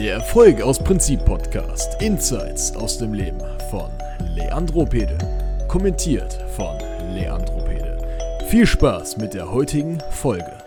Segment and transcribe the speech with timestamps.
[0.00, 2.00] Der Erfolg aus Prinzip Podcast.
[2.00, 3.90] Insights aus dem Leben von
[4.34, 5.18] Leandro Pede.
[5.68, 6.74] Kommentiert von
[7.12, 7.98] Leandro Pede.
[8.48, 10.59] Viel Spaß mit der heutigen Folge.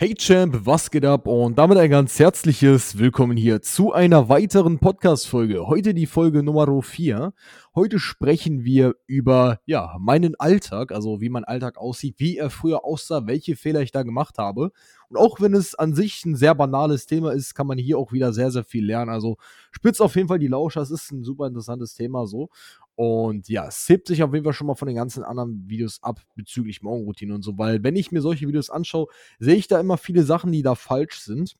[0.00, 1.26] Hey Champ, was geht ab?
[1.26, 5.66] Und damit ein ganz herzliches Willkommen hier zu einer weiteren Podcast-Folge.
[5.66, 7.32] Heute die Folge Nummer 4.
[7.74, 12.84] Heute sprechen wir über, ja, meinen Alltag, also wie mein Alltag aussieht, wie er früher
[12.84, 14.70] aussah, welche Fehler ich da gemacht habe.
[15.08, 18.12] Und auch wenn es an sich ein sehr banales Thema ist, kann man hier auch
[18.12, 19.10] wieder sehr, sehr viel lernen.
[19.10, 19.36] Also
[19.72, 20.80] spitzt auf jeden Fall die Lauscher.
[20.80, 22.50] Es ist ein super interessantes Thema so.
[22.98, 26.02] Und ja, es hebt sich auf jeden Fall schon mal von den ganzen anderen Videos
[26.02, 29.06] ab bezüglich Morgenroutine und so, weil wenn ich mir solche Videos anschaue,
[29.38, 31.54] sehe ich da immer viele Sachen, die da falsch sind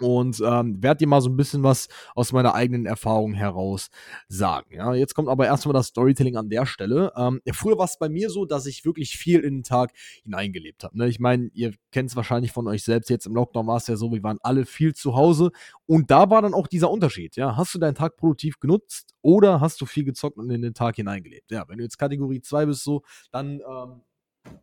[0.00, 3.90] und ähm, werde dir mal so ein bisschen was aus meiner eigenen Erfahrung heraus
[4.28, 4.74] sagen.
[4.74, 7.12] Ja, jetzt kommt aber erstmal das Storytelling an der Stelle.
[7.16, 9.92] Ähm, ja, früher war es bei mir so, dass ich wirklich viel in den Tag
[10.22, 10.98] hineingelebt habe.
[10.98, 11.08] Ne?
[11.08, 13.10] Ich meine, ihr kennt es wahrscheinlich von euch selbst.
[13.10, 15.50] Jetzt im Lockdown war es ja so, wir waren alle viel zu Hause
[15.86, 17.36] und da war dann auch dieser Unterschied.
[17.36, 20.74] Ja, hast du deinen Tag produktiv genutzt oder hast du viel gezockt und in den
[20.74, 21.50] Tag hineingelebt?
[21.50, 24.02] Ja, wenn du jetzt Kategorie 2 bist, so, dann ähm,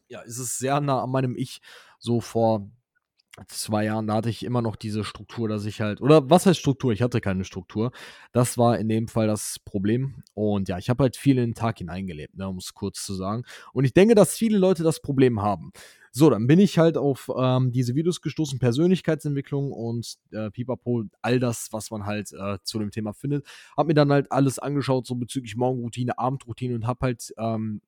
[0.08, 1.62] ja, ist es sehr nah an meinem Ich
[2.00, 2.70] so vor
[3.48, 6.60] zwei Jahren, da hatte ich immer noch diese Struktur, dass ich halt, oder was heißt
[6.60, 6.92] Struktur?
[6.92, 7.92] Ich hatte keine Struktur.
[8.34, 10.24] Das war in dem Fall das Problem.
[10.34, 13.14] Und ja, ich habe halt viel in den Tag hineingelebt, ne, um es kurz zu
[13.14, 13.44] sagen.
[13.74, 15.72] Und ich denke, dass viele Leute das Problem haben.
[16.12, 21.40] So, dann bin ich halt auf ähm, diese Videos gestoßen, Persönlichkeitsentwicklung und äh, Pipapo, all
[21.40, 23.48] das, was man halt äh, zu dem Thema findet.
[23.78, 27.82] Hab mir dann halt alles angeschaut, so bezüglich Morgenroutine, Abendroutine und hab halt ähm,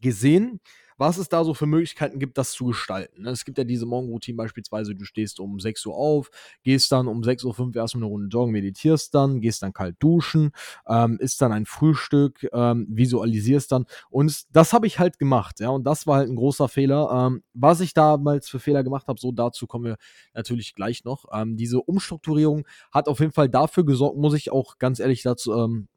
[0.00, 0.60] gesehen,
[0.96, 3.22] was es da so für Möglichkeiten gibt, das zu gestalten.
[3.22, 3.30] Ne?
[3.30, 6.30] Es gibt ja diese Morgenroutine beispielsweise, du stehst um 6 Uhr auf,
[6.62, 10.52] gehst dann um 6.05 Uhr erstmal eine Runde joggen, meditierst dann, gehst dann kalt duschen,
[10.88, 13.86] ähm, isst dann ein Frühstück, ähm, visualisierst dann.
[14.10, 17.10] Und das habe ich halt gemacht, ja, und das war halt ein großer Fehler.
[17.12, 19.96] Ähm, was ich damals für Fehler gemacht habe, so dazu kommen wir
[20.34, 21.26] natürlich gleich noch.
[21.32, 25.52] Ähm, diese Umstrukturierung hat auf jeden Fall dafür gesorgt, muss ich auch ganz ehrlich dazu
[25.54, 25.88] ähm,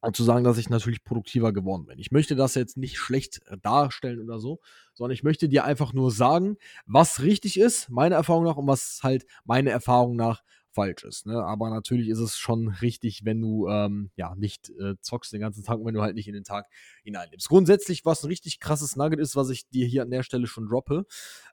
[0.00, 1.98] und zu sagen, dass ich natürlich produktiver geworden bin.
[1.98, 4.60] Ich möchte das jetzt nicht schlecht äh, darstellen oder so,
[4.94, 9.00] sondern ich möchte dir einfach nur sagen, was richtig ist, meiner Erfahrung nach, und was
[9.02, 10.42] halt meiner Erfahrung nach
[10.76, 11.26] falsch ist.
[11.26, 11.42] Ne?
[11.42, 15.64] Aber natürlich ist es schon richtig, wenn du ähm, ja nicht äh, zockst den ganzen
[15.64, 16.66] Tag und wenn du halt nicht in den Tag
[17.02, 17.48] hineinlebst.
[17.48, 20.68] Grundsätzlich, was ein richtig krasses Nugget ist, was ich dir hier an der Stelle schon
[20.68, 21.06] droppe,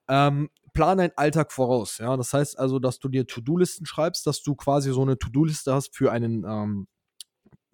[0.10, 2.00] ähm, plan deinen Alltag voraus.
[2.00, 5.74] Ja, das heißt also, dass du dir To-Do-Listen schreibst, dass du quasi so eine To-Do-Liste
[5.74, 6.88] hast für einen ähm,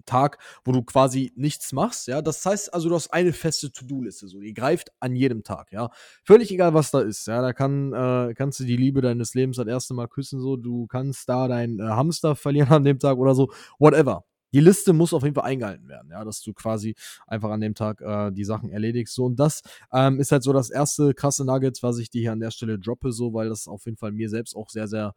[0.10, 2.22] Tag, wo du quasi nichts machst, ja.
[2.22, 5.90] Das heißt also, du hast eine feste To-Do-Liste, so, die greift an jedem Tag, ja.
[6.24, 7.42] Völlig egal, was da ist, ja.
[7.42, 10.58] Da kann, äh, kannst du die Liebe deines Lebens das erste Mal küssen, so.
[10.58, 14.26] Du kannst da deinen äh, Hamster verlieren an dem Tag oder so, whatever.
[14.52, 16.96] Die Liste muss auf jeden Fall eingehalten werden, ja, dass du quasi
[17.28, 19.14] einfach an dem Tag äh, die Sachen erledigst.
[19.14, 19.62] So, und das
[19.94, 22.80] ähm, ist halt so das erste krasse Nugget, was ich dir hier an der Stelle
[22.80, 25.14] droppe, so, weil das auf jeden Fall mir selbst auch sehr, sehr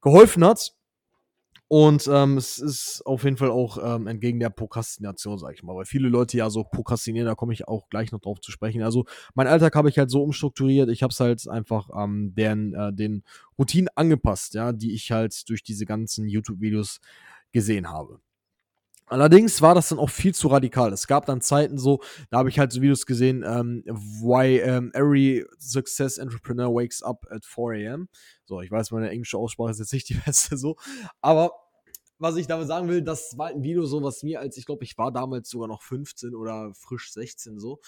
[0.00, 0.72] geholfen hat.
[1.72, 5.76] Und ähm, es ist auf jeden Fall auch ähm, entgegen der Prokrastination, sag ich mal.
[5.76, 8.82] Weil viele Leute ja so prokrastinieren, da komme ich auch gleich noch drauf zu sprechen.
[8.82, 9.04] Also
[9.34, 10.90] mein Alltag habe ich halt so umstrukturiert.
[10.90, 13.22] Ich habe es halt einfach ähm, den, äh, den
[13.56, 16.98] Routinen angepasst, ja, die ich halt durch diese ganzen YouTube-Videos
[17.52, 18.18] gesehen habe.
[19.10, 20.92] Allerdings war das dann auch viel zu radikal.
[20.92, 22.00] Es gab dann Zeiten so,
[22.30, 27.26] da habe ich halt so Videos gesehen, ähm, why um, every success entrepreneur wakes up
[27.28, 28.08] at 4 a.m.
[28.44, 30.76] So, ich weiß, meine englische Aussprache ist jetzt nicht die beste so,
[31.20, 31.50] aber
[32.20, 34.84] was ich damit sagen will, das war ein Video so, was mir als, ich glaube,
[34.84, 37.80] ich war damals sogar noch 15 oder frisch 16 so,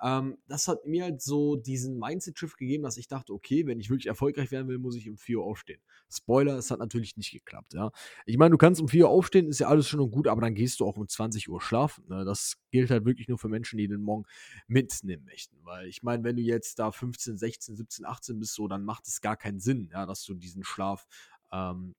[0.00, 3.90] ähm, das hat mir halt so diesen Mindset-Shift gegeben, dass ich dachte, okay, wenn ich
[3.90, 5.80] wirklich erfolgreich werden will, muss ich um 4 Uhr aufstehen.
[6.08, 7.90] Spoiler, es hat natürlich nicht geklappt, ja.
[8.24, 10.40] Ich meine, du kannst um 4 Uhr aufstehen, ist ja alles schon und gut, aber
[10.40, 12.04] dann gehst du auch um 20 Uhr schlafen.
[12.08, 12.24] Ne?
[12.24, 14.24] Das gilt halt wirklich nur für Menschen, die den Morgen
[14.68, 15.56] mitnehmen möchten.
[15.64, 19.06] Weil ich meine, wenn du jetzt da 15, 16, 17, 18 bist, so, dann macht
[19.08, 21.08] es gar keinen Sinn, ja, dass du diesen Schlaf
[21.52, 21.96] ähm,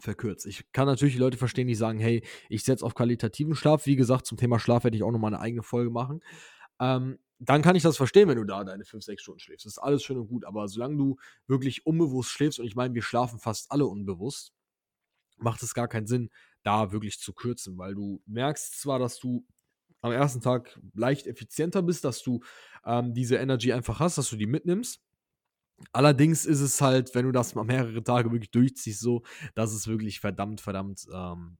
[0.00, 0.46] verkürzt.
[0.46, 3.86] Ich kann natürlich die Leute verstehen, die sagen, hey, ich setze auf qualitativen Schlaf.
[3.86, 6.20] Wie gesagt, zum Thema Schlaf werde ich auch nochmal eine eigene Folge machen
[6.82, 9.66] ähm, dann kann ich das verstehen, wenn du da deine 5, 6 Stunden schläfst.
[9.66, 10.44] Das ist alles schön und gut.
[10.44, 11.16] Aber solange du
[11.46, 14.52] wirklich unbewusst schläfst, und ich meine, wir schlafen fast alle unbewusst,
[15.38, 16.30] macht es gar keinen Sinn,
[16.62, 19.44] da wirklich zu kürzen, weil du merkst zwar, dass du
[20.00, 22.40] am ersten Tag leicht effizienter bist, dass du
[22.84, 25.00] ähm, diese Energy einfach hast, dass du die mitnimmst.
[25.92, 29.22] Allerdings ist es halt, wenn du das mal mehrere Tage wirklich durchziehst, so,
[29.54, 31.58] dass es wirklich verdammt, verdammt ähm,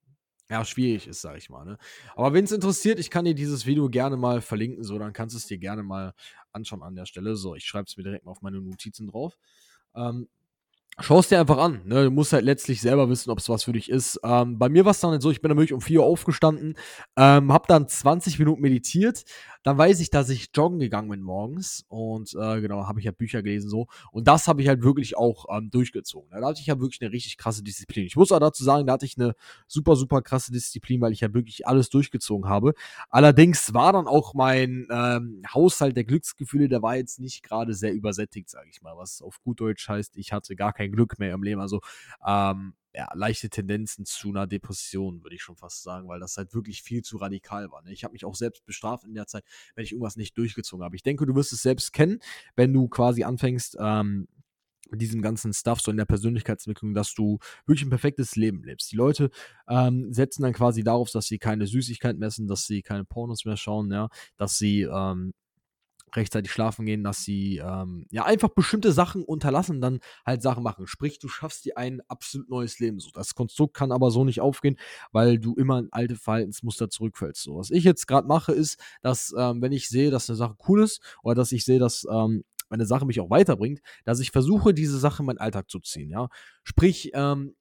[0.52, 1.64] ja, schwierig ist, sag ich mal.
[1.64, 1.78] Ne?
[2.14, 5.34] Aber wenn es interessiert, ich kann dir dieses Video gerne mal verlinken, so, dann kannst
[5.34, 6.12] du es dir gerne mal
[6.52, 7.36] anschauen an der Stelle.
[7.36, 9.38] So, ich schreibe es mir direkt mal auf meine Notizen drauf.
[9.94, 10.28] Ähm,
[11.00, 11.80] Schau es dir einfach an.
[11.86, 12.04] Ne?
[12.04, 14.20] Du musst halt letztlich selber wissen, ob es was für dich ist.
[14.22, 16.74] Ähm, bei mir war es dann halt so, ich bin wirklich um 4 Uhr aufgestanden,
[17.16, 19.24] ähm, habe dann 20 Minuten meditiert.
[19.62, 21.84] Dann weiß ich, dass ich joggen gegangen bin morgens.
[21.88, 23.86] Und äh, genau, habe ich halt Bücher gelesen so.
[24.10, 26.28] Und das habe ich halt wirklich auch ähm, durchgezogen.
[26.30, 28.04] Da hatte ich ja wirklich eine richtig krasse Disziplin.
[28.04, 29.34] Ich muss auch dazu sagen, da hatte ich eine
[29.68, 32.74] super, super krasse Disziplin, weil ich ja wirklich alles durchgezogen habe.
[33.08, 37.94] Allerdings war dann auch mein ähm, Haushalt der Glücksgefühle, der war jetzt nicht gerade sehr
[37.94, 38.96] übersättigt, sage ich mal.
[38.96, 41.60] Was auf gut Deutsch heißt, ich hatte gar kein kein Glück mehr im Leben.
[41.60, 41.80] Also
[42.26, 46.52] ähm, ja, leichte Tendenzen zu einer Depression, würde ich schon fast sagen, weil das halt
[46.54, 47.82] wirklich viel zu radikal war.
[47.82, 47.92] Ne?
[47.92, 49.44] Ich habe mich auch selbst bestraft in der Zeit,
[49.74, 50.96] wenn ich irgendwas nicht durchgezogen habe.
[50.96, 52.18] Ich denke, du wirst es selbst kennen,
[52.54, 54.28] wenn du quasi anfängst, ähm,
[54.90, 58.92] mit diesem ganzen Stuff, so in der Persönlichkeitsentwicklung, dass du wirklich ein perfektes Leben lebst.
[58.92, 59.30] Die Leute
[59.66, 63.56] ähm, setzen dann quasi darauf, dass sie keine Süßigkeit messen, dass sie keine Pornos mehr
[63.56, 65.32] schauen, ja, dass sie ähm,
[66.14, 70.86] rechtzeitig schlafen gehen, dass sie ähm, ja einfach bestimmte Sachen unterlassen, dann halt Sachen machen.
[70.86, 73.00] Sprich, du schaffst dir ein absolut neues Leben.
[73.00, 74.76] So, das Konstrukt kann aber so nicht aufgehen,
[75.12, 77.42] weil du immer in alte Verhaltensmuster zurückfällst.
[77.42, 80.56] So, was ich jetzt gerade mache, ist, dass ähm, wenn ich sehe, dass eine Sache
[80.68, 84.30] cool ist oder dass ich sehe, dass ähm, eine Sache mich auch weiterbringt, dass ich
[84.30, 86.10] versuche, diese Sache in meinen Alltag zu ziehen.
[86.10, 86.28] Ja,
[86.64, 87.54] sprich, ähm,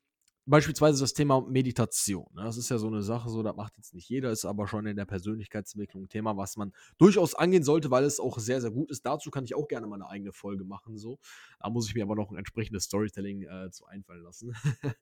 [0.52, 2.28] Beispielsweise das Thema Meditation.
[2.34, 2.44] Ne?
[2.44, 4.86] Das ist ja so eine Sache, so das macht jetzt nicht jeder, ist aber schon
[4.86, 8.72] in der Persönlichkeitsentwicklung ein Thema, was man durchaus angehen sollte, weil es auch sehr, sehr
[8.72, 9.06] gut ist.
[9.06, 10.98] Dazu kann ich auch gerne mal eine eigene Folge machen.
[10.98, 11.20] So.
[11.60, 14.54] Da muss ich mir aber noch ein entsprechendes Storytelling äh, zu einfallen lassen.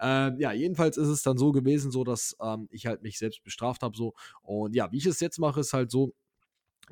[0.00, 3.44] ähm, ja, jedenfalls ist es dann so gewesen, so dass ähm, ich halt mich selbst
[3.44, 3.96] bestraft habe.
[3.96, 4.14] So.
[4.42, 6.14] Und ja, wie ich es jetzt mache, ist halt so,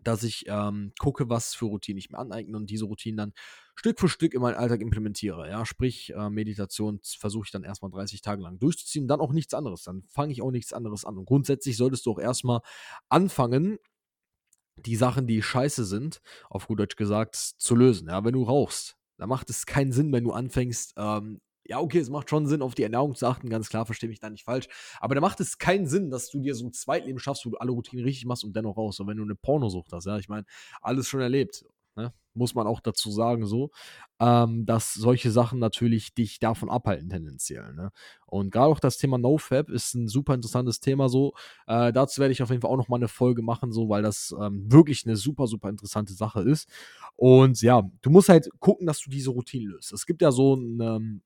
[0.03, 3.33] dass ich ähm, gucke, was für Routinen ich mir aneigne und diese Routinen dann
[3.75, 5.49] Stück für Stück in meinen Alltag implementiere.
[5.49, 9.55] Ja, sprich, äh, Meditation versuche ich dann erstmal 30 Tage lang durchzuziehen, dann auch nichts
[9.55, 9.85] anderes.
[9.85, 11.17] Dann fange ich auch nichts anderes an.
[11.19, 12.61] Und grundsätzlich solltest du auch erstmal
[13.09, 13.79] anfangen,
[14.77, 18.09] die Sachen, die scheiße sind, auf gut Deutsch gesagt, zu lösen.
[18.09, 21.99] Ja, wenn du rauchst, dann macht es keinen Sinn, wenn du anfängst, ähm, ja, okay,
[21.99, 24.45] es macht schon Sinn, auf die Ernährung zu achten, ganz klar, verstehe mich da nicht
[24.45, 24.69] falsch.
[25.01, 27.59] Aber da macht es keinen Sinn, dass du dir so ein Zweitleben schaffst, wo du
[27.59, 28.99] alle Routinen richtig machst und dennoch raus.
[29.01, 30.45] Und wenn du eine Pornosucht hast, ja, ich meine,
[30.81, 31.65] alles schon erlebt.
[31.95, 32.13] Ne?
[32.35, 33.71] Muss man auch dazu sagen, so,
[34.19, 37.75] ähm, dass solche Sachen natürlich dich davon abhalten, tendenziell.
[37.75, 37.91] Ne?
[38.25, 41.35] Und gerade auch das Thema NoFab ist ein super interessantes Thema, so.
[41.67, 44.35] Äh, dazu werde ich auf jeden Fall auch nochmal eine Folge machen, so, weil das
[44.41, 46.67] ähm, wirklich eine super, super interessante Sache ist.
[47.17, 49.93] Und ja, du musst halt gucken, dass du diese Routine löst.
[49.93, 51.23] Es gibt ja so ein, ähm,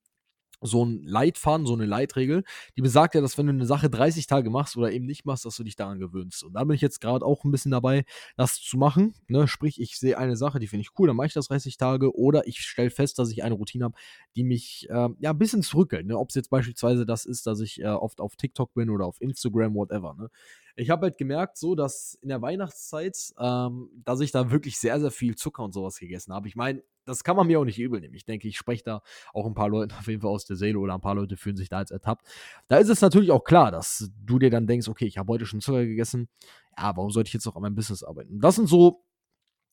[0.66, 2.44] so ein Leitfaden, so eine Leitregel,
[2.76, 5.44] die besagt ja, dass wenn du eine Sache 30 Tage machst oder eben nicht machst,
[5.44, 6.44] dass du dich daran gewöhnst.
[6.44, 8.04] Und da bin ich jetzt gerade auch ein bisschen dabei,
[8.36, 9.14] das zu machen.
[9.28, 9.48] Ne?
[9.48, 12.16] Sprich, ich sehe eine Sache, die finde ich cool, dann mache ich das 30 Tage
[12.16, 13.94] oder ich stelle fest, dass ich eine Routine habe,
[14.34, 16.06] die mich äh, ja ein bisschen zurückhält.
[16.06, 16.18] Ne?
[16.18, 19.20] Ob es jetzt beispielsweise das ist, dass ich äh, oft auf TikTok bin oder auf
[19.20, 20.14] Instagram, whatever.
[20.18, 20.30] Ne?
[20.76, 25.00] Ich habe halt gemerkt, so, dass in der Weihnachtszeit, ähm, dass ich da wirklich sehr,
[25.00, 26.48] sehr viel Zucker und sowas gegessen habe.
[26.48, 28.14] Ich meine, das kann man mir auch nicht übel nehmen.
[28.14, 29.02] Ich denke, ich spreche da
[29.32, 31.56] auch ein paar Leuten auf jeden Fall aus der Seele oder ein paar Leute fühlen
[31.56, 32.26] sich da jetzt ertappt.
[32.68, 35.46] Da ist es natürlich auch klar, dass du dir dann denkst, okay, ich habe heute
[35.46, 36.28] schon Zucker gegessen.
[36.76, 38.40] Ja, warum sollte ich jetzt noch an meinem Business arbeiten?
[38.40, 39.05] Das sind so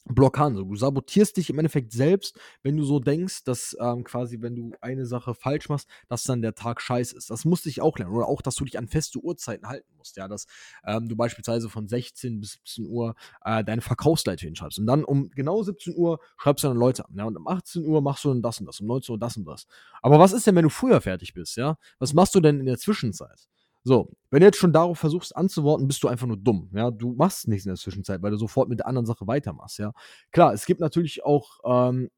[0.05, 0.57] Blockaden.
[0.57, 0.63] So.
[0.63, 4.71] Du sabotierst dich im Endeffekt selbst, wenn du so denkst, dass ähm, quasi, wenn du
[4.81, 7.29] eine Sache falsch machst, dass dann der Tag scheiße ist.
[7.29, 8.13] Das musste ich auch lernen.
[8.13, 10.17] Oder auch, dass du dich an feste Uhrzeiten halten musst.
[10.17, 10.45] Ja, dass
[10.85, 13.15] ähm, du beispielsweise von 16 bis 17 Uhr
[13.45, 14.79] äh, deine Verkaufsleite hinschreibst.
[14.79, 17.15] Und dann um genau 17 Uhr schreibst du dann Leute an.
[17.15, 19.37] Ja, und um 18 Uhr machst du dann das und das, um 19 Uhr das
[19.37, 19.67] und das.
[20.01, 21.55] Aber was ist denn, wenn du früher fertig bist?
[21.55, 23.47] Ja, was machst du denn in der Zwischenzeit?
[23.83, 26.69] So, wenn du jetzt schon darauf versuchst anzuworten, bist du einfach nur dumm.
[26.73, 29.77] Ja, du machst nichts in der Zwischenzeit, weil du sofort mit der anderen Sache weitermachst.
[29.79, 29.93] Ja,
[30.31, 32.09] klar, es gibt natürlich auch ähm,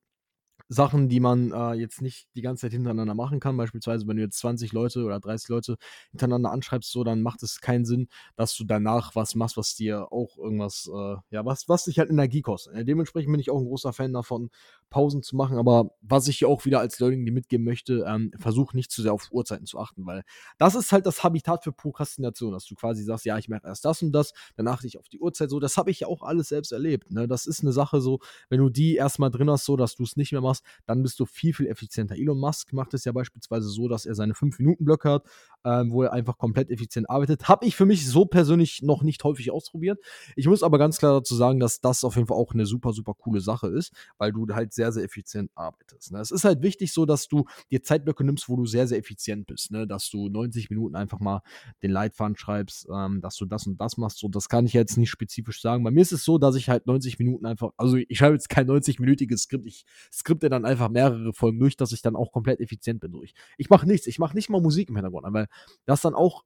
[0.67, 3.55] Sachen, die man äh, jetzt nicht die ganze Zeit hintereinander machen kann.
[3.55, 5.77] Beispielsweise, wenn du jetzt 20 Leute oder 30 Leute
[6.12, 10.12] hintereinander anschreibst, so, dann macht es keinen Sinn, dass du danach was machst, was dir
[10.12, 12.74] auch irgendwas, äh, ja, was, was dich halt Energie kostet.
[12.74, 14.50] Äh, dementsprechend bin ich auch ein großer Fan davon,
[14.89, 15.57] Pausen zu machen.
[15.57, 19.13] Aber was ich hier auch wieder als Learning mitgeben möchte, ähm, versuch nicht zu sehr
[19.13, 20.24] auf Uhrzeiten zu achten, weil
[20.57, 23.86] das ist halt das Habitat für Prokrastination, dass du quasi sagst, ja, ich mache erst
[23.86, 25.60] das und das, dann achte ich auf die Uhrzeit so.
[25.60, 27.12] Das habe ich ja auch alles selbst erlebt.
[27.12, 27.27] Ne?
[27.27, 28.19] Das ist eine Sache so,
[28.50, 31.03] wenn du die erstmal drin hast, so, dass du es nicht mehr machst, machst, dann
[31.03, 32.15] bist du viel, viel effizienter.
[32.15, 35.24] Elon Musk macht es ja beispielsweise so, dass er seine 5-Minuten-Blöcke hat,
[35.63, 37.47] ähm, wo er einfach komplett effizient arbeitet.
[37.47, 40.00] Habe ich für mich so persönlich noch nicht häufig ausprobiert.
[40.35, 42.93] Ich muss aber ganz klar dazu sagen, dass das auf jeden Fall auch eine super,
[42.93, 46.12] super coole Sache ist, weil du halt sehr, sehr effizient arbeitest.
[46.12, 46.19] Ne?
[46.19, 49.47] Es ist halt wichtig so, dass du dir Zeitblöcke nimmst, wo du sehr, sehr effizient
[49.47, 49.71] bist.
[49.71, 49.88] Ne?
[49.88, 51.41] Dass du 90 Minuten einfach mal
[51.83, 54.19] den Leitfaden schreibst, ähm, dass du das und das machst.
[54.19, 55.83] So, das kann ich jetzt nicht spezifisch sagen.
[55.83, 58.50] Bei mir ist es so, dass ich halt 90 Minuten einfach, also ich schreibe jetzt
[58.50, 62.59] kein 90-minütiges Skript, ich skripte dann einfach mehrere Folgen durch, dass ich dann auch komplett
[62.59, 63.33] effizient bin durch.
[63.57, 65.47] Ich mache nichts, ich mache nicht mal Musik im Hintergrund, weil
[65.85, 66.43] das dann auch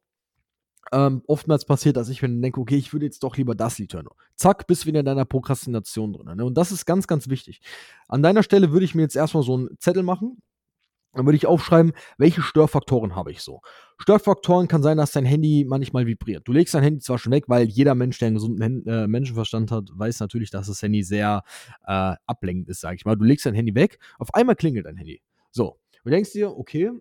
[0.91, 3.93] ähm, oftmals passiert, dass ich mir denke, okay, ich würde jetzt doch lieber das Lied
[3.93, 4.07] hören.
[4.35, 6.37] Zack, bist wieder in deiner Prokrastination drin.
[6.37, 6.45] Ne?
[6.45, 7.61] Und das ist ganz, ganz wichtig.
[8.07, 10.41] An deiner Stelle würde ich mir jetzt erstmal so einen Zettel machen
[11.13, 13.61] Dann würde ich aufschreiben, welche Störfaktoren habe ich so.
[13.97, 16.47] Störfaktoren kann sein, dass dein Handy manchmal vibriert.
[16.47, 19.71] Du legst dein Handy zwar schon weg, weil jeder Mensch, der einen gesunden äh, Menschenverstand
[19.71, 21.43] hat, weiß natürlich, dass das Handy sehr
[21.85, 23.15] äh, ablenkend ist, sag ich mal.
[23.15, 25.21] Du legst dein Handy weg, auf einmal klingelt dein Handy.
[25.51, 26.91] So, du denkst dir, okay,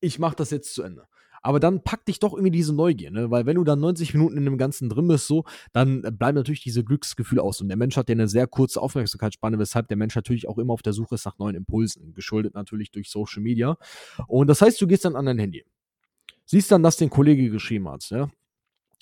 [0.00, 1.06] ich mache das jetzt zu Ende.
[1.44, 3.30] Aber dann packt dich doch irgendwie diese Neugier, ne?
[3.30, 6.62] Weil wenn du dann 90 Minuten in dem Ganzen drin bist, so, dann bleiben natürlich
[6.62, 7.60] diese Glücksgefühle aus.
[7.60, 10.72] Und der Mensch hat ja eine sehr kurze Aufmerksamkeitsspanne, weshalb der Mensch natürlich auch immer
[10.72, 13.76] auf der Suche ist nach neuen Impulsen, geschuldet natürlich durch Social Media.
[14.26, 15.66] Und das heißt, du gehst dann an dein Handy.
[16.46, 18.30] Siehst dann, dass den Kollege geschrieben hat, ja?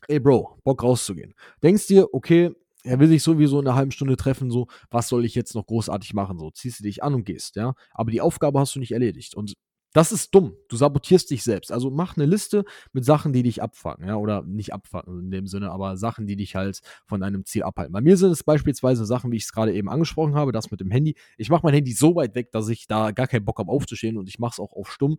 [0.08, 1.34] Ey Bro, Bock rauszugehen.
[1.62, 2.50] Denkst dir, okay,
[2.82, 5.66] er will sich sowieso in einer halben Stunde treffen, so, was soll ich jetzt noch
[5.66, 6.40] großartig machen?
[6.40, 7.74] So, ziehst du dich an und gehst, ja.
[7.92, 9.36] Aber die Aufgabe hast du nicht erledigt.
[9.36, 9.54] Und
[9.92, 10.56] das ist dumm.
[10.68, 11.70] Du sabotierst dich selbst.
[11.70, 15.46] Also mach eine Liste mit Sachen, die dich abfangen, ja, oder nicht abfangen in dem
[15.46, 17.92] Sinne, aber Sachen, die dich halt von deinem Ziel abhalten.
[17.92, 20.80] Bei mir sind es beispielsweise Sachen, wie ich es gerade eben angesprochen habe, das mit
[20.80, 21.14] dem Handy.
[21.36, 24.16] Ich mache mein Handy so weit weg, dass ich da gar keinen Bock habe aufzustehen
[24.16, 25.18] und ich mache es auch auf stumm.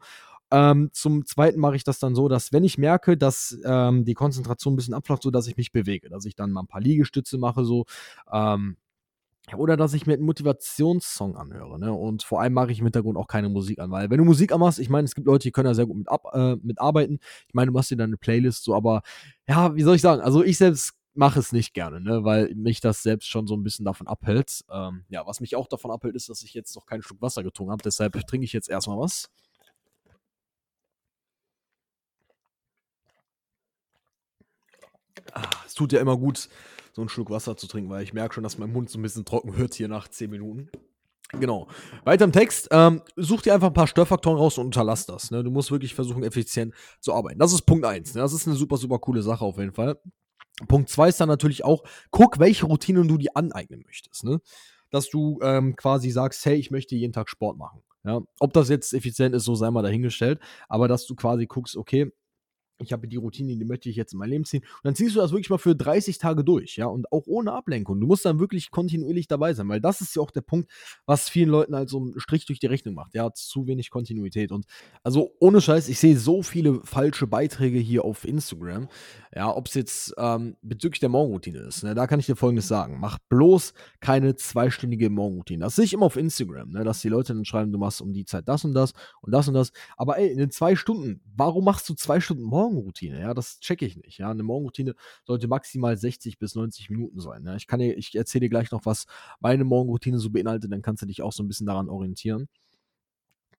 [0.51, 4.13] Ähm, zum Zweiten mache ich das dann so, dass wenn ich merke, dass ähm, die
[4.13, 6.81] Konzentration ein bisschen abflacht, so dass ich mich bewege, dass ich dann mal ein paar
[6.81, 7.85] Liegestütze mache, so
[8.31, 8.77] ähm,
[9.57, 11.93] oder dass ich mir einen Motivationssong anhöre, ne?
[11.93, 14.51] Und vor allem mache ich im Hintergrund auch keine Musik an, weil wenn du Musik
[14.53, 16.79] anmachst, ich meine, es gibt Leute, die können da sehr gut mit, ab, äh, mit
[16.79, 17.19] arbeiten.
[17.47, 19.01] Ich meine, du machst dir dann eine Playlist, so, aber
[19.47, 20.21] ja, wie soll ich sagen?
[20.21, 22.23] Also ich selbst mache es nicht gerne, ne?
[22.23, 24.61] Weil mich das selbst schon so ein bisschen davon abhält.
[24.71, 27.43] Ähm, ja, was mich auch davon abhält, ist, dass ich jetzt noch keinen Schluck Wasser
[27.43, 27.83] getrunken habe.
[27.83, 29.29] Deshalb trinke ich jetzt erstmal was.
[35.33, 36.49] Ah, es tut ja immer gut,
[36.93, 39.01] so einen Schluck Wasser zu trinken, weil ich merke schon, dass mein Mund so ein
[39.01, 40.69] bisschen trocken wird hier nach 10 Minuten.
[41.39, 41.67] Genau.
[42.03, 42.67] Weiter im Text.
[42.71, 45.31] Ähm, such dir einfach ein paar Störfaktoren raus und unterlass das.
[45.31, 45.43] Ne?
[45.43, 47.39] Du musst wirklich versuchen, effizient zu arbeiten.
[47.39, 48.13] Das ist Punkt 1.
[48.13, 48.21] Ne?
[48.21, 49.99] Das ist eine super, super coole Sache auf jeden Fall.
[50.67, 54.23] Punkt 2 ist dann natürlich auch, guck, welche Routinen du dir aneignen möchtest.
[54.23, 54.41] Ne?
[54.91, 57.81] Dass du ähm, quasi sagst, hey, ich möchte jeden Tag Sport machen.
[58.03, 58.21] Ja?
[58.39, 60.39] Ob das jetzt effizient ist, so sei mal dahingestellt.
[60.69, 62.11] Aber dass du quasi guckst, okay,
[62.79, 64.61] ich habe die Routine, die möchte ich jetzt in mein Leben ziehen.
[64.61, 67.53] Und dann ziehst du das wirklich mal für 30 Tage durch, ja, und auch ohne
[67.53, 67.99] Ablenkung.
[67.99, 70.69] Du musst dann wirklich kontinuierlich dabei sein, weil das ist ja auch der Punkt,
[71.05, 73.13] was vielen Leuten halt so einen Strich durch die Rechnung macht.
[73.13, 74.51] Ja, zu wenig Kontinuität.
[74.51, 74.65] Und
[75.03, 78.89] also ohne Scheiß, ich sehe so viele falsche Beiträge hier auf Instagram.
[79.35, 82.67] Ja, ob es jetzt ähm, bezüglich der Morgenroutine ist, ne, da kann ich dir folgendes
[82.67, 82.99] sagen.
[82.99, 85.63] Mach bloß keine zweistündige Morgenroutine.
[85.63, 88.13] Das sehe ich immer auf Instagram, ne, dass die Leute dann schreiben, du machst um
[88.13, 89.71] die Zeit das und das und das und das.
[89.97, 92.62] Aber ey, in den zwei Stunden, warum machst du zwei Stunden Morgen?
[92.63, 94.17] Morgenroutine, ja, das checke ich nicht.
[94.17, 97.45] Ja, eine Morgenroutine sollte maximal 60 bis 90 Minuten sein.
[97.45, 97.55] Ja.
[97.55, 99.05] Ich kann dir, ich erzähle dir gleich noch, was
[99.39, 102.47] meine Morgenroutine so beinhaltet, dann kannst du dich auch so ein bisschen daran orientieren.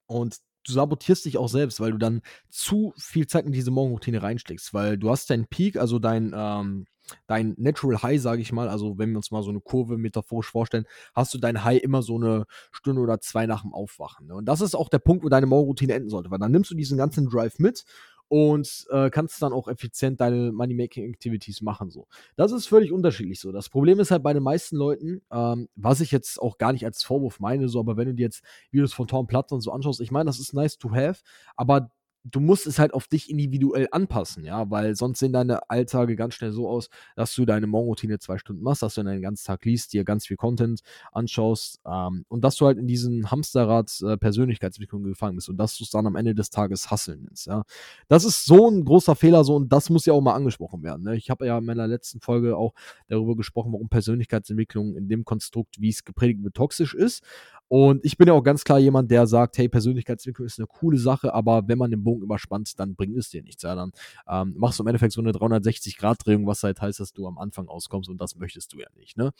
[0.06, 4.22] Und du sabotierst dich auch selbst, weil du dann zu viel Zeit in diese Morgenroutine
[4.22, 6.86] reinsteckst, weil du hast deinen Peak, also dein, ähm,
[7.26, 10.50] dein Natural High, sage ich mal, also wenn wir uns mal so eine Kurve metaphorisch
[10.50, 14.26] vorstellen, hast du dein High immer so eine Stunde oder zwei nach dem Aufwachen.
[14.26, 14.34] Ne?
[14.34, 16.74] Und das ist auch der Punkt, wo deine Morgenroutine enden sollte, weil dann nimmst du
[16.74, 17.84] diesen ganzen Drive mit
[18.28, 21.90] und äh, kannst dann auch effizient deine Money-Making-Activities machen.
[21.90, 22.06] So.
[22.36, 23.52] Das ist völlig unterschiedlich so.
[23.52, 26.84] Das Problem ist halt bei den meisten Leuten, ähm, was ich jetzt auch gar nicht
[26.84, 29.72] als Vorwurf meine, so, aber wenn du dir jetzt Videos von Tom Platz und so
[29.72, 31.22] anschaust, ich meine, das ist nice to have,
[31.56, 31.90] aber
[32.24, 36.34] du musst es halt auf dich individuell anpassen, ja, weil sonst sehen deine Alltage ganz
[36.34, 39.46] schnell so aus, dass du deine Morgenroutine zwei Stunden machst, dass du dann den ganzen
[39.46, 40.80] Tag liest, dir ganz viel Content
[41.12, 45.76] anschaust ähm, und dass du halt in diesem Hamsterrad äh, Persönlichkeitsentwicklung gefangen bist und dass
[45.76, 47.64] du es dann am Ende des Tages hasseln nennst, ja.
[48.08, 51.04] Das ist so ein großer Fehler so und das muss ja auch mal angesprochen werden.
[51.04, 51.16] Ne?
[51.16, 52.72] Ich habe ja in meiner letzten Folge auch
[53.08, 57.22] darüber gesprochen, warum Persönlichkeitsentwicklung in dem Konstrukt, wie es gepredigt wird, toxisch ist
[57.68, 60.98] und ich bin ja auch ganz klar jemand, der sagt, hey, Persönlichkeitsentwicklung ist eine coole
[60.98, 63.62] Sache, aber wenn man den Bogen überspannt, dann bringt es dir nichts.
[63.62, 63.92] Ja, dann
[64.28, 67.68] ähm, machst du im Endeffekt so eine 360-Grad-Drehung, was halt heißt, dass du am Anfang
[67.68, 69.32] auskommst und das möchtest du ja nicht, ne?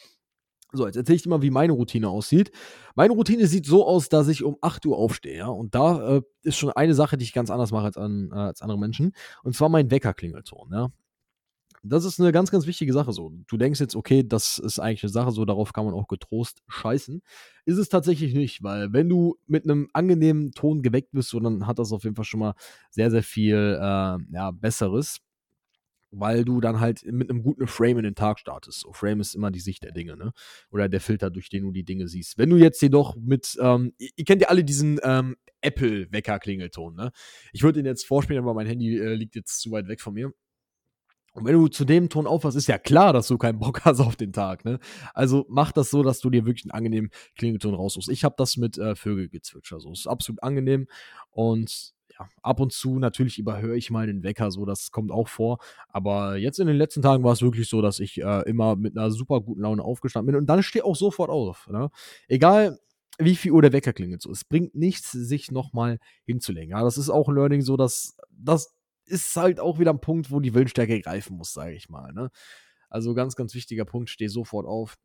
[0.73, 2.51] So, jetzt erzähle ich dir mal, wie meine Routine aussieht.
[2.95, 5.47] Meine Routine sieht so aus, dass ich um 8 Uhr aufstehe, ja.
[5.47, 8.35] Und da äh, ist schon eine Sache, die ich ganz anders mache als, an, äh,
[8.35, 9.13] als andere Menschen.
[9.43, 10.91] Und zwar mein Weckerklingelton, ja
[11.87, 13.31] das ist eine ganz, ganz wichtige Sache so.
[13.47, 16.63] Du denkst jetzt, okay, das ist eigentlich eine Sache so, darauf kann man auch getrost
[16.67, 17.21] scheißen.
[17.65, 21.67] Ist es tatsächlich nicht, weil wenn du mit einem angenehmen Ton geweckt bist, so, dann
[21.67, 22.55] hat das auf jeden Fall schon mal
[22.89, 25.19] sehr, sehr viel äh, ja, Besseres.
[26.17, 28.81] Weil du dann halt mit einem guten Frame in den Tag startest.
[28.81, 30.31] So, Frame ist immer die Sicht der Dinge, ne?
[30.71, 32.37] Oder der Filter, durch den du die Dinge siehst.
[32.37, 37.11] Wenn du jetzt jedoch mit, ähm, ihr, kennt ja alle diesen ähm, Apple-Wecker-Klingelton, ne?
[37.51, 40.13] Ich würde ihn jetzt vorspielen, aber mein Handy äh, liegt jetzt zu weit weg von
[40.13, 40.31] mir.
[41.35, 43.99] Und wenn du zu dem Ton aufwachst, ist ja klar, dass du keinen Bock hast
[43.99, 44.63] auf den Tag.
[44.63, 44.79] Ne?
[45.13, 48.09] Also mach das so, dass du dir wirklich einen angenehmen Klingelton raussuchst.
[48.09, 49.81] Ich habe das mit äh, Vögelgezwitscher.
[49.81, 50.87] So ist absolut angenehm.
[51.31, 55.27] Und ja, ab und zu natürlich überhöre ich mal den Wecker, so das kommt auch
[55.27, 55.57] vor.
[55.89, 58.97] Aber jetzt in den letzten Tagen war es wirklich so, dass ich äh, immer mit
[58.97, 61.67] einer super guten Laune aufgestanden bin und dann stehe auch sofort auf.
[61.67, 61.89] Ne?
[62.29, 62.79] Egal,
[63.17, 64.21] wie viel Uhr der Wecker klingelt.
[64.21, 66.71] So, es bringt nichts, sich nochmal hinzulegen.
[66.71, 68.74] Ja, das ist auch ein Learning so, dass das
[69.05, 72.13] ist halt auch wieder ein Punkt, wo die Willensstärke greifen muss, sage ich mal.
[72.13, 72.29] Ne?
[72.89, 74.95] Also ganz, ganz wichtiger Punkt, steh sofort auf.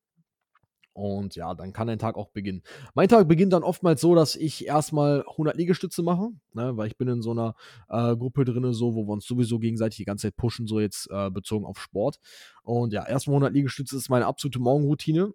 [0.93, 2.63] Und ja, dann kann dein Tag auch beginnen.
[2.95, 6.97] Mein Tag beginnt dann oftmals so, dass ich erstmal 100 Liegestütze mache, ne, weil ich
[6.97, 7.55] bin in so einer
[7.89, 11.09] äh, Gruppe drin, so, wo wir uns sowieso gegenseitig die ganze Zeit pushen, so jetzt
[11.11, 12.19] äh, bezogen auf Sport.
[12.65, 15.33] Und ja, erstmal 100 Liegestütze ist meine absolute Morgenroutine.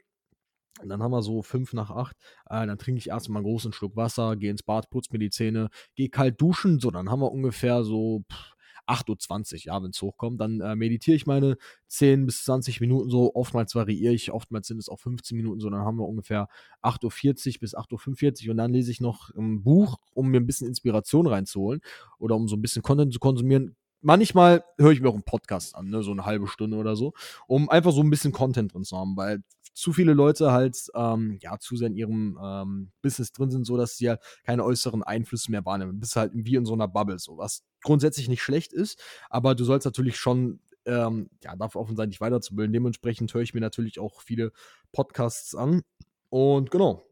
[0.82, 2.18] Und dann haben wir so fünf nach acht.
[2.50, 5.30] Äh, dann trinke ich erstmal einen großen Schluck Wasser, gehe ins Bad, putze mir die
[5.30, 6.80] Zähne, gehe kalt duschen.
[6.82, 8.55] So, dann haben wir ungefähr so pff,
[8.88, 10.40] 8.20 Uhr, ja, wenn es hochkommt.
[10.40, 13.34] Dann äh, meditiere ich meine 10 bis 20 Minuten so.
[13.36, 15.70] Oftmals variiere ich, oftmals sind es auch 15 Minuten so.
[15.70, 16.48] Dann haben wir ungefähr
[16.84, 20.48] 8.40 Uhr bis 8.45 Uhr und dann lese ich noch ein Buch, um mir ein
[20.48, 21.82] bisschen Inspiration reinzuholen
[22.20, 25.76] oder um so ein bisschen Content zu konsumieren manchmal höre ich mir auch einen Podcast
[25.76, 27.14] an, ne, so eine halbe Stunde oder so,
[27.48, 29.42] um einfach so ein bisschen Content drin zu haben, weil
[29.76, 33.78] zu viele Leute halt ähm, ja zu sehr in ihrem ähm, Business drin sind, so
[33.78, 36.00] dass sie ja keine äußeren Einflüsse mehr wahrnehmen.
[36.00, 39.66] Bist halt wie in so einer Bubble, so was grundsätzlich nicht schlecht ist, aber du
[39.66, 42.72] sollst natürlich schon ähm, ja, dafür offen sein, dich weiterzubilden.
[42.74, 44.52] Dementsprechend höre ich mir natürlich auch viele
[44.92, 45.82] Podcasts an.
[46.30, 47.05] Und genau,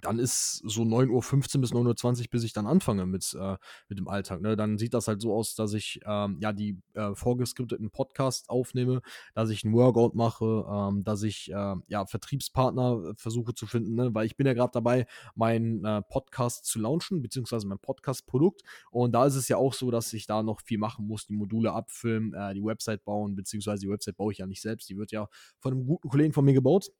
[0.00, 3.56] dann ist so 9.15 Uhr bis 9.20 Uhr, bis ich dann anfange mit, äh,
[3.88, 4.40] mit dem Alltag.
[4.40, 4.56] Ne?
[4.56, 9.02] Dann sieht das halt so aus, dass ich ähm, ja die äh, vorgeskripteten Podcasts aufnehme,
[9.34, 13.94] dass ich einen Workout mache, ähm, dass ich äh, ja Vertriebspartner äh, versuche zu finden,
[13.94, 14.14] ne?
[14.14, 18.62] weil ich bin ja gerade dabei, meinen äh, Podcast zu launchen, beziehungsweise mein Podcast-Produkt.
[18.90, 21.34] Und da ist es ja auch so, dass ich da noch viel machen muss, die
[21.34, 24.96] Module abfilmen, äh, die Website bauen, beziehungsweise die Website baue ich ja nicht selbst, die
[24.96, 26.90] wird ja von einem guten Kollegen von mir gebaut.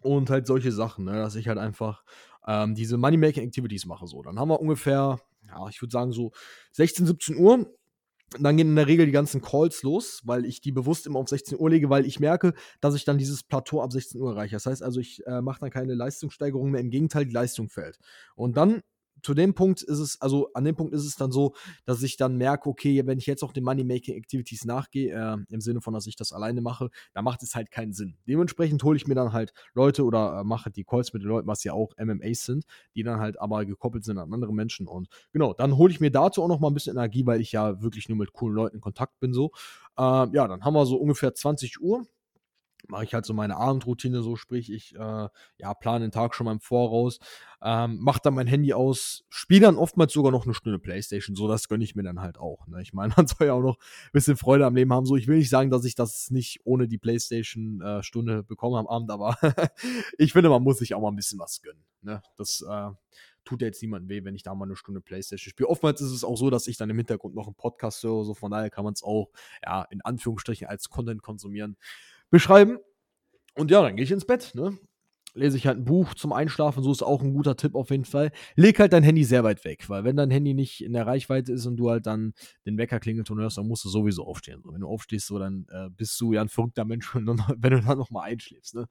[0.00, 2.04] Und halt solche Sachen, ne, dass ich halt einfach
[2.46, 4.06] ähm, diese Money-Making-Activities mache.
[4.06, 6.32] So, dann haben wir ungefähr, ja, ich würde sagen so
[6.72, 7.72] 16, 17 Uhr.
[8.38, 11.28] Dann gehen in der Regel die ganzen Calls los, weil ich die bewusst immer auf
[11.28, 14.54] 16 Uhr lege, weil ich merke, dass ich dann dieses Plateau ab 16 Uhr erreiche.
[14.56, 17.98] Das heißt also, ich äh, mache dann keine Leistungssteigerung mehr, im Gegenteil, die Leistung fällt.
[18.34, 18.82] Und dann
[19.22, 22.16] zu dem Punkt ist es, also an dem Punkt ist es dann so, dass ich
[22.16, 26.06] dann merke, okay, wenn ich jetzt auch den Money-Making-Activities nachgehe, äh, im Sinne von, dass
[26.06, 28.16] ich das alleine mache, dann macht es halt keinen Sinn.
[28.26, 31.48] Dementsprechend hole ich mir dann halt Leute oder äh, mache die Calls mit den Leuten,
[31.48, 34.86] was ja auch MMAs sind, die dann halt aber gekoppelt sind an andere Menschen.
[34.86, 37.52] Und genau, dann hole ich mir dazu auch noch mal ein bisschen Energie, weil ich
[37.52, 39.32] ja wirklich nur mit coolen Leuten in Kontakt bin.
[39.32, 39.52] So,
[39.96, 42.06] äh, ja, dann haben wir so ungefähr 20 Uhr
[42.88, 46.46] mache ich halt so meine Abendroutine so, sprich, ich äh, ja, plane den Tag schon
[46.46, 47.18] mal im Voraus,
[47.62, 51.48] ähm, mache dann mein Handy aus, spiele dann oftmals sogar noch eine Stunde Playstation, so
[51.48, 52.66] das gönne ich mir dann halt auch.
[52.66, 52.80] Ne?
[52.82, 55.06] Ich meine, man soll ja auch noch ein bisschen Freude am Leben haben.
[55.06, 58.86] So, ich will nicht sagen, dass ich das nicht ohne die Playstation-Stunde äh, bekomme am
[58.86, 59.36] Abend, aber
[60.18, 61.84] ich finde, man muss sich auch mal ein bisschen was gönnen.
[62.02, 62.22] Ne?
[62.36, 62.90] Das äh,
[63.44, 65.68] tut ja jetzt niemandem weh, wenn ich da mal eine Stunde Playstation spiele.
[65.68, 68.34] Oftmals ist es auch so, dass ich dann im Hintergrund noch einen Podcast höre, so
[68.34, 69.30] von daher kann man es auch,
[69.64, 71.76] ja, in Anführungsstrichen als Content konsumieren
[72.30, 72.78] beschreiben.
[73.54, 74.78] Und ja, dann gehe ich ins Bett, ne?
[75.34, 78.06] Lese ich halt ein Buch zum Einschlafen, so ist auch ein guter Tipp auf jeden
[78.06, 78.32] Fall.
[78.56, 81.52] Leg halt dein Handy sehr weit weg, weil wenn dein Handy nicht in der Reichweite
[81.52, 82.32] ist und du halt dann
[82.66, 84.62] den Wecker klingelt und hörst, dann musst du sowieso aufstehen.
[84.64, 87.36] Wenn du aufstehst, so, dann äh, bist du ja ein verrückter Mensch, wenn du
[87.82, 88.86] dann nochmal einschläfst, ne?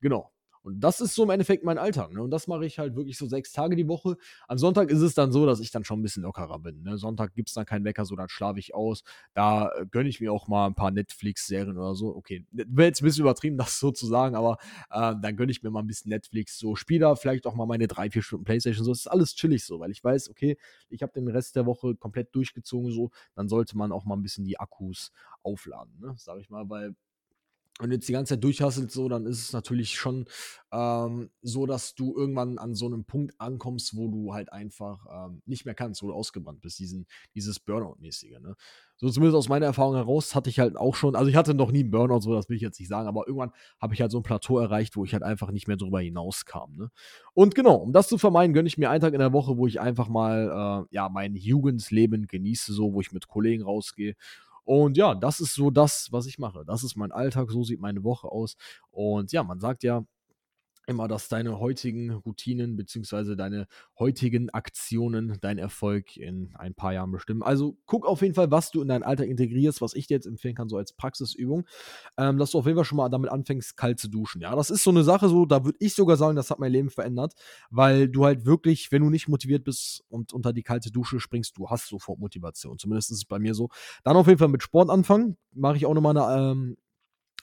[0.00, 0.30] Genau.
[0.62, 2.12] Und das ist so im Endeffekt mein Alltag.
[2.12, 2.22] Ne?
[2.22, 4.16] Und das mache ich halt wirklich so sechs Tage die Woche.
[4.48, 6.82] Am Sonntag ist es dann so, dass ich dann schon ein bisschen lockerer bin.
[6.82, 6.98] Ne?
[6.98, 9.02] Sonntag gibt es dann keinen Wecker, so dann schlafe ich aus.
[9.32, 12.14] Da äh, gönne ich mir auch mal ein paar Netflix-Serien oder so.
[12.14, 14.58] Okay, wäre jetzt ein bisschen übertrieben, das so zu sagen, aber
[14.90, 16.58] äh, dann gönne ich mir mal ein bisschen Netflix.
[16.58, 18.84] So Spieler, vielleicht auch mal meine drei, vier Stunden Playstation.
[18.84, 21.66] So, das ist alles chillig so, weil ich weiß, okay, ich habe den Rest der
[21.66, 22.90] Woche komplett durchgezogen.
[22.92, 26.14] So, dann sollte man auch mal ein bisschen die Akkus aufladen, ne?
[26.18, 26.94] sag ich mal, weil
[27.78, 30.26] du jetzt die ganze Zeit durchhasselst, so, dann ist es natürlich schon
[30.72, 35.42] ähm, so, dass du irgendwann an so einem Punkt ankommst, wo du halt einfach ähm,
[35.46, 38.40] nicht mehr kannst, wo du ausgebrannt bist, diesen, dieses Burnout-mäßige.
[38.40, 38.54] Ne?
[38.96, 41.72] So zumindest aus meiner Erfahrung heraus hatte ich halt auch schon, also ich hatte noch
[41.72, 44.12] nie einen Burnout, so das will ich jetzt nicht sagen, aber irgendwann habe ich halt
[44.12, 46.76] so ein Plateau erreicht, wo ich halt einfach nicht mehr drüber hinauskam.
[46.76, 46.90] Ne?
[47.32, 49.66] Und genau, um das zu vermeiden, gönne ich mir einen Tag in der Woche, wo
[49.66, 54.16] ich einfach mal äh, ja mein Jugendleben genieße, so, wo ich mit Kollegen rausgehe
[54.70, 56.62] und ja, das ist so das, was ich mache.
[56.64, 58.54] Das ist mein Alltag, so sieht meine Woche aus.
[58.92, 60.04] Und ja, man sagt ja,
[60.90, 63.36] immer, dass deine heutigen Routinen bzw.
[63.36, 63.66] deine
[63.98, 67.42] heutigen Aktionen deinen Erfolg in ein paar Jahren bestimmen.
[67.42, 70.26] Also guck auf jeden Fall, was du in deinen Alltag integrierst, was ich dir jetzt
[70.26, 71.66] empfehlen kann, so als Praxisübung,
[72.18, 74.42] ähm, dass du auf jeden Fall schon mal damit anfängst, kalt zu duschen.
[74.42, 76.72] Ja, das ist so eine Sache, so, da würde ich sogar sagen, das hat mein
[76.72, 77.34] Leben verändert,
[77.70, 81.56] weil du halt wirklich, wenn du nicht motiviert bist und unter die kalte Dusche springst,
[81.56, 82.78] du hast sofort Motivation.
[82.78, 83.68] Zumindest ist es bei mir so.
[84.04, 85.36] Dann auf jeden Fall mit Sport anfangen.
[85.52, 86.76] Mache ich auch nochmal eine ähm,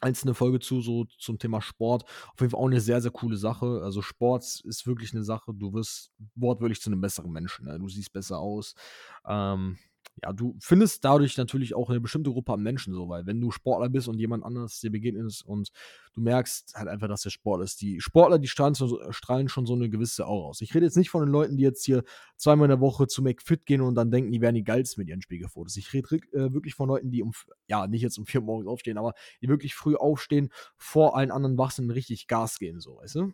[0.01, 2.03] einzelne Folge zu, so zum Thema Sport.
[2.03, 3.81] Auf jeden Fall auch eine sehr, sehr coole Sache.
[3.83, 7.65] Also Sport ist wirklich eine Sache, du wirst wortwörtlich zu einem besseren Menschen.
[7.65, 7.79] Ne?
[7.79, 8.75] Du siehst besser aus.
[9.27, 9.77] Ähm,
[10.23, 13.51] ja, du findest dadurch natürlich auch eine bestimmte Gruppe an Menschen so, weil wenn du
[13.51, 15.69] Sportler bist und jemand anderes dir begegnet und
[16.13, 17.81] du merkst halt einfach, dass der Sport ist.
[17.81, 20.61] Die Sportler, die strahlen, so, strahlen schon so eine gewisse Aura aus.
[20.61, 22.03] Ich rede jetzt nicht von den Leuten, die jetzt hier
[22.35, 25.09] zweimal in der Woche zu McFit gehen und dann denken, die wären die geilsten mit
[25.09, 25.77] ihren Spiegelfotos.
[25.77, 27.31] Ich rede äh, wirklich von Leuten, die um,
[27.67, 31.31] ja, nicht jetzt um vier Uhr morgens aufstehen, aber die wirklich früh aufstehen, vor allen
[31.31, 33.33] anderen wach sind, richtig Gas gehen, so, weißt du?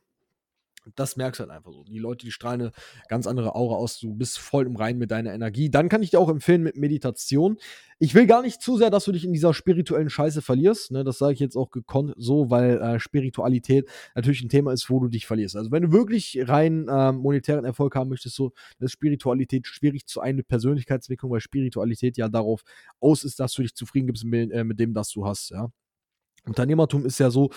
[0.95, 1.83] Das merkst du halt einfach so.
[1.83, 2.71] Die Leute, die strahlen eine
[3.07, 3.99] ganz andere Aura aus.
[3.99, 5.69] Du bist voll im Rein mit deiner Energie.
[5.69, 7.57] Dann kann ich dir auch empfehlen mit Meditation.
[7.99, 10.91] Ich will gar nicht zu sehr, dass du dich in dieser spirituellen Scheiße verlierst.
[10.91, 11.03] Ne?
[11.03, 14.99] Das sage ich jetzt auch gekonnt so, weil äh, Spiritualität natürlich ein Thema ist, wo
[14.99, 15.55] du dich verlierst.
[15.55, 20.19] Also wenn du wirklich rein äh, monetären Erfolg haben möchtest, so ist Spiritualität schwierig zu
[20.21, 22.63] einer Persönlichkeitsentwicklung, weil Spiritualität ja darauf
[22.99, 25.51] aus ist, dass du dich zufrieden gibst mit, äh, mit dem, was du hast.
[25.51, 25.69] Ja?
[26.45, 27.51] Unternehmertum ist ja so,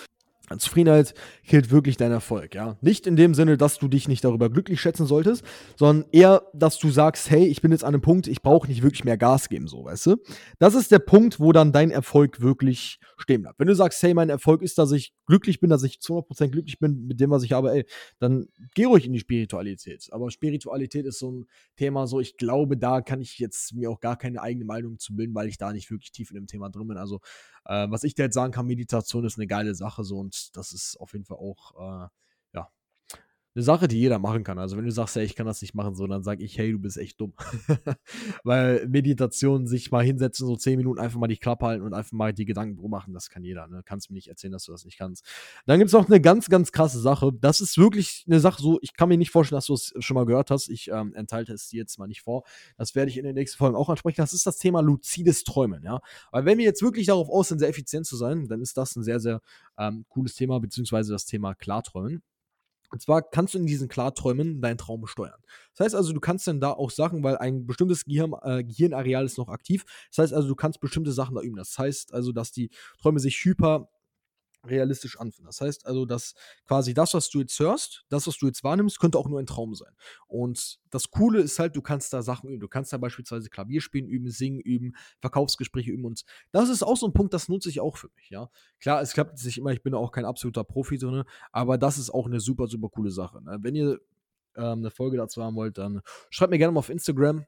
[0.57, 1.13] Zufriedenheit
[1.45, 2.77] killt wirklich dein Erfolg, ja.
[2.81, 5.43] Nicht in dem Sinne, dass du dich nicht darüber glücklich schätzen solltest,
[5.75, 8.81] sondern eher, dass du sagst, hey, ich bin jetzt an einem Punkt, ich brauche nicht
[8.81, 10.15] wirklich mehr Gas geben, so, weißt du?
[10.59, 13.59] Das ist der Punkt, wo dann dein Erfolg wirklich stehen bleibt.
[13.59, 16.47] Wenn du sagst, hey, mein Erfolg ist, dass ich glücklich bin, dass ich zu 100%
[16.49, 17.85] glücklich bin mit dem, was ich habe, ey,
[18.19, 20.07] dann geh ruhig in die Spiritualität.
[20.11, 23.99] Aber Spiritualität ist so ein Thema, so, ich glaube, da kann ich jetzt mir auch
[23.99, 26.69] gar keine eigene Meinung zu bilden, weil ich da nicht wirklich tief in dem Thema
[26.69, 26.97] drin bin.
[26.97, 27.19] Also,
[27.67, 30.73] äh, was ich dir jetzt sagen kann, Meditation ist eine geile Sache so und das
[30.73, 32.07] ist auf jeden Fall auch, äh,
[33.57, 34.59] eine Sache, die jeder machen kann.
[34.59, 36.71] Also wenn du sagst, hey, ich kann das nicht machen, so, dann sage ich, hey,
[36.71, 37.33] du bist echt dumm.
[38.43, 42.11] Weil Meditation, sich mal hinsetzen, so zehn Minuten einfach mal die Klappe halten und einfach
[42.11, 43.67] mal die Gedanken machen, das kann jeder.
[43.67, 43.81] Ne?
[43.83, 45.25] Kannst mir nicht erzählen, dass du das nicht kannst.
[45.65, 47.31] Dann gibt es noch eine ganz, ganz krasse Sache.
[47.33, 50.13] Das ist wirklich eine Sache, so, ich kann mir nicht vorstellen, dass du es schon
[50.13, 50.69] mal gehört hast.
[50.69, 52.43] Ich ähm, enthalte es dir jetzt mal nicht vor.
[52.77, 54.21] Das werde ich in den nächsten Folgen auch ansprechen.
[54.21, 55.99] Das ist das Thema luzides Träumen, ja.
[56.31, 58.95] Weil wenn wir jetzt wirklich darauf aus sind, sehr effizient zu sein, dann ist das
[58.95, 59.41] ein sehr, sehr
[59.79, 62.21] ähm, cooles Thema, beziehungsweise das Thema Klarträumen.
[62.89, 65.39] Und zwar kannst du in diesen Klarträumen deinen Traum steuern.
[65.75, 69.25] Das heißt also, du kannst dann da auch Sachen, weil ein bestimmtes Gehirn, äh, Gehirnareal
[69.25, 69.85] ist noch aktiv.
[70.09, 71.57] Das heißt also, du kannst bestimmte Sachen da üben.
[71.57, 72.69] Das heißt also, dass die
[73.01, 73.89] Träume sich hyper
[74.65, 75.45] realistisch anfühlen.
[75.45, 76.33] Das heißt also, dass
[76.65, 79.45] quasi das, was du jetzt hörst, das, was du jetzt wahrnimmst, könnte auch nur ein
[79.45, 79.93] Traum sein.
[80.27, 82.59] Und das Coole ist halt, du kannst da Sachen üben.
[82.59, 86.05] Du kannst da beispielsweise Klavier spielen üben, singen üben, Verkaufsgespräche üben.
[86.05, 88.49] Und das ist auch so ein Punkt, das nutze ich auch für mich, ja.
[88.79, 92.09] Klar, es klappt sich immer, ich bin auch kein absoluter Profi drin, aber das ist
[92.09, 93.43] auch eine super, super coole Sache.
[93.43, 93.57] Ne?
[93.61, 93.99] Wenn ihr
[94.55, 97.45] ähm, eine Folge dazu haben wollt, dann schreibt mir gerne mal auf Instagram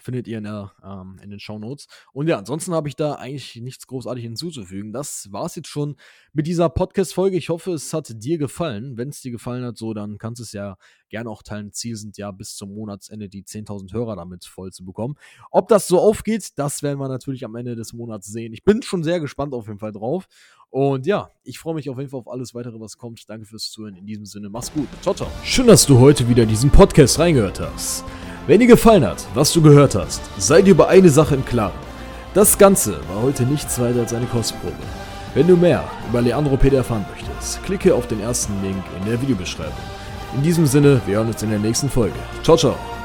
[0.00, 1.86] findet ihr in, der, ähm, in den Show Notes.
[2.12, 4.92] Und ja, ansonsten habe ich da eigentlich nichts großartig hinzuzufügen.
[4.92, 5.96] Das war es jetzt schon
[6.32, 7.36] mit dieser Podcast-Folge.
[7.36, 8.96] Ich hoffe, es hat dir gefallen.
[8.96, 10.76] Wenn es dir gefallen hat, so, dann kannst du es ja
[11.08, 11.72] gerne auch teilen.
[11.72, 15.14] Ziel sind ja bis zum Monatsende die 10.000 Hörer damit voll zu bekommen.
[15.50, 18.52] Ob das so aufgeht, das werden wir natürlich am Ende des Monats sehen.
[18.52, 20.26] Ich bin schon sehr gespannt auf jeden Fall drauf.
[20.70, 23.28] Und ja, ich freue mich auf jeden Fall auf alles weitere, was kommt.
[23.28, 23.94] Danke fürs Zuhören.
[23.94, 24.88] In diesem Sinne, mach's gut.
[25.02, 25.28] Ciao, ciao.
[25.44, 28.04] Schön, dass du heute wieder diesen Podcast reingehört hast.
[28.46, 31.78] Wenn dir gefallen hat, was du gehört hast, sei dir über eine Sache im Klaren.
[32.34, 34.74] Das Ganze war heute nichts weiter als eine Kostprobe.
[35.34, 39.20] Wenn du mehr über Leandro Peter erfahren möchtest, klicke auf den ersten Link in der
[39.22, 39.72] Videobeschreibung.
[40.34, 42.18] In diesem Sinne, wir hören uns in der nächsten Folge.
[42.42, 43.01] Ciao, ciao.